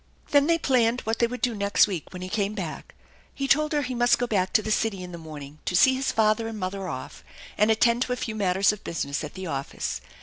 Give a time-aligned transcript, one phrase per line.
[0.31, 2.95] Then they planned what they would do next week when he came back.
[3.35, 5.93] He told her he must go back to the city in the morning to see
[5.93, 7.23] his father and mother off
[7.55, 10.01] and attend to a few matters of business at the office.